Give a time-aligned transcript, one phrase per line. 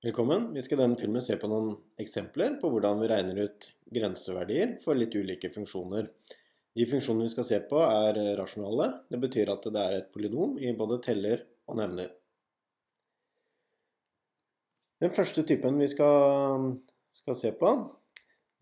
[0.00, 0.54] Velkommen.
[0.54, 4.78] Vi skal i denne filmen se på noen eksempler på hvordan vi regner ut grenseverdier
[4.80, 6.08] for litt ulike funksjoner.
[6.72, 8.86] De funksjonene vi skal se på er rasjonale.
[9.12, 12.08] Det betyr at det er et polynom i både teller og nevner.
[15.04, 16.70] Den første typen vi skal,
[17.20, 17.76] skal se på,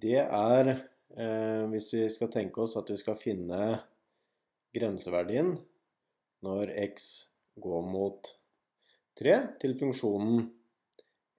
[0.00, 3.74] det er eh, hvis vi skal tenke oss at vi skal finne
[4.72, 5.58] grenseverdien
[6.48, 7.26] når x
[7.60, 8.36] går mot
[9.20, 10.46] 3 til funksjonen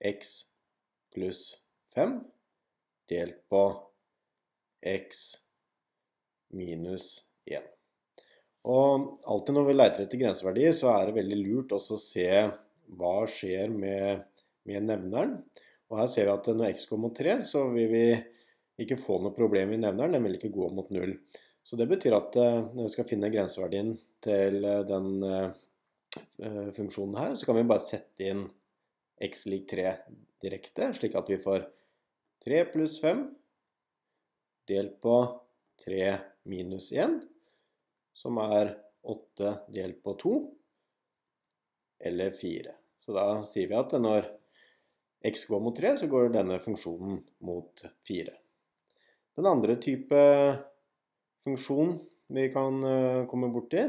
[0.00, 0.46] x
[1.14, 1.58] pluss
[1.94, 2.18] 5
[3.08, 3.62] delt på
[4.82, 5.36] x
[6.54, 7.64] minus 1.
[8.66, 12.30] Og alltid når vi leter etter grenseverdier, så er det veldig lurt også å se
[12.98, 14.26] hva skjer med,
[14.66, 15.36] med nevneren.
[15.90, 18.06] Og her ser vi at når x går mot 3, så vil vi
[18.82, 20.16] ikke få noe problem i nevneren.
[20.16, 21.14] Den vil ikke gå mot 0.
[21.66, 27.16] Så det betyr at eh, når vi skal finne grenseverdien til eh, den uh, funksjonen
[27.18, 28.44] her, så kan vi bare sette inn
[29.20, 29.94] x lik 3
[30.42, 31.66] direkte, slik at vi får
[32.44, 33.24] 3 pluss 5
[34.68, 35.16] delt på
[35.84, 36.16] 3
[36.50, 37.20] minus 1,
[38.16, 38.74] som er
[39.06, 40.34] 8 delt på 2,
[41.98, 42.74] eller 4.
[42.96, 44.28] Så da sier vi at når
[45.26, 48.34] x går mot 3, så går denne funksjonen mot 4.
[49.36, 50.20] Den andre type
[51.44, 51.98] funksjon
[52.32, 53.82] vi kan eh, komme borti,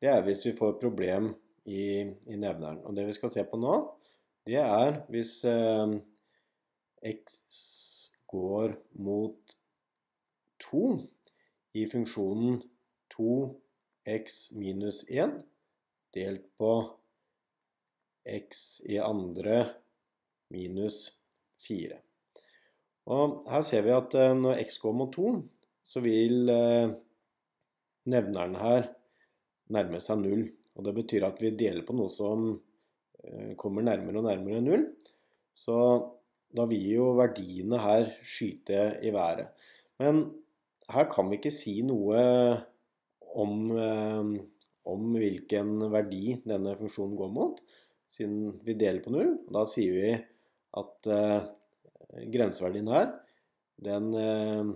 [0.00, 1.32] det er hvis vi får problem
[1.64, 2.82] i, i nevneren.
[2.86, 3.74] Og det vi skal se på nå,
[4.50, 5.96] det er hvis eh,
[7.06, 7.40] x
[8.30, 9.54] går mot
[10.66, 10.84] 2
[11.78, 12.60] i funksjonen
[13.14, 15.40] 2x minus 1
[16.14, 16.72] delt på
[18.26, 19.62] x i andre
[20.50, 21.12] minus
[21.66, 21.98] 4.
[23.10, 25.30] Og her ser vi at eh, når x går mot 2,
[25.82, 26.90] så vil eh,
[28.10, 28.90] nevneren her
[29.70, 30.44] nærme seg 0.
[30.74, 32.52] Og det betyr at vi deler på noe som
[33.60, 34.86] kommer nærmere og nærmere null,
[35.54, 35.76] så
[36.56, 39.50] da vil jo verdiene her skyte i været.
[40.00, 40.22] Men
[40.90, 42.20] her kan vi ikke si noe
[43.38, 44.32] om, eh,
[44.90, 47.60] om hvilken verdi denne funksjonen går mot,
[48.10, 49.36] siden vi deler på null.
[49.52, 50.14] Da sier vi
[50.80, 51.50] at eh,
[52.34, 53.12] grenseverdien her,
[53.80, 54.72] den eh,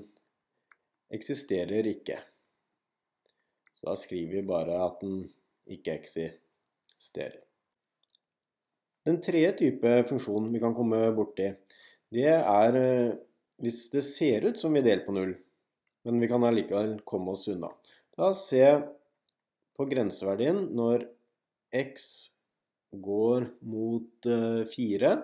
[1.14, 2.20] eksisterer ikke.
[3.74, 5.24] Så da skriver vi bare at den
[5.74, 7.40] ikke eksisterer.
[9.04, 11.50] Den tredje type funksjon vi kan komme borti,
[12.14, 13.16] det er eh,
[13.60, 15.34] hvis det ser ut som vi deler på null,
[16.08, 17.68] men vi kan allikevel komme oss unna.
[18.16, 18.64] La oss se
[19.74, 21.04] på grenseverdien når
[21.74, 22.08] x
[23.04, 24.28] går mot
[24.72, 25.22] 4 eh,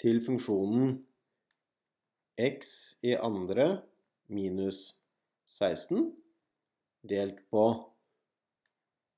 [0.00, 0.96] til funksjonen
[2.36, 3.68] x i andre
[4.32, 4.94] minus
[5.48, 6.12] 16
[7.06, 7.64] delt på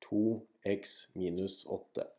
[0.06, 2.17] 2x minus 8.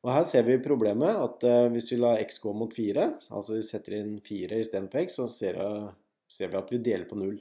[0.00, 3.06] Og Her ser vi problemet at uh, hvis vi lar x gå mot 4,
[3.36, 5.90] altså vi setter inn 4 istedenfor x, så ser, uh,
[6.30, 7.34] ser, vi at vi deler på 0.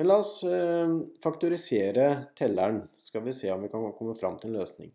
[0.00, 2.08] Men la oss uh, faktorisere
[2.38, 4.90] telleren, så skal vi se om vi kan komme fram til en løsning.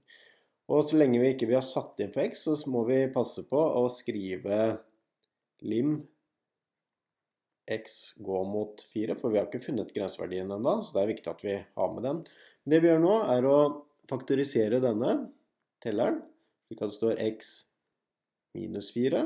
[0.67, 3.45] Og så lenge vi ikke vi har satt inn for x, så må vi passe
[3.47, 4.59] på å skrive
[5.63, 6.01] lim
[7.71, 11.31] x gå mot 4, for vi har ikke funnet grenseverdien ennå, så det er viktig
[11.31, 12.23] at vi har med den.
[12.67, 13.57] Det vi gjør nå, er å
[14.11, 15.19] faktorisere denne
[15.81, 16.19] telleren
[16.65, 17.55] slik at det står x
[18.55, 19.23] minus 4,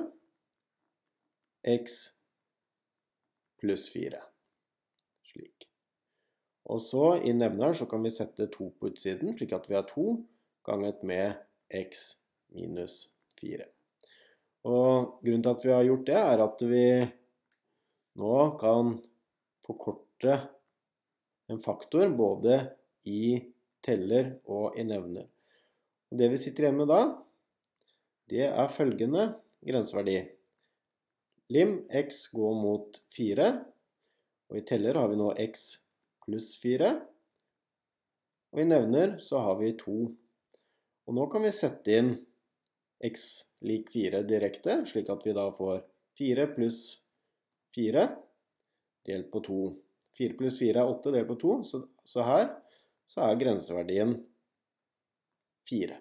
[1.64, 2.00] x
[3.60, 4.22] pluss 4.
[5.32, 5.68] Slik.
[6.70, 9.88] Og så i nevneren så kan vi sette 2 på utsiden, slik at vi har
[9.90, 10.08] 2
[10.68, 11.40] ganget med
[11.74, 12.20] x
[12.56, 13.08] minus
[13.42, 13.66] 4.
[14.70, 16.86] Og grunnen til at vi har gjort det, er at vi
[18.20, 18.98] nå kan
[19.66, 20.36] forkorte
[21.50, 22.60] en faktor både
[23.08, 23.40] i
[23.86, 25.30] teller og i nevner.
[26.10, 27.02] Og det vi sitter igjen med da,
[28.30, 29.26] det er følgende
[29.66, 30.20] grenseverdi.
[31.50, 33.50] Lim x går mot 4,
[34.50, 35.68] og i teller har vi nå x
[36.26, 36.94] pluss 4.
[38.54, 39.98] Og i nevner så har vi 2.
[41.10, 42.16] Og nå kan vi sette inn
[43.06, 43.30] x
[43.66, 45.82] lik 4 direkte, slik at vi da får
[46.20, 46.82] 4 pluss
[47.76, 48.06] 4
[49.10, 49.62] delt på 2.
[50.20, 51.56] 4 pluss 4 er 8 delt på 2,
[52.06, 52.52] så, her
[53.10, 54.18] så er grenseverdien
[55.70, 55.98] 4.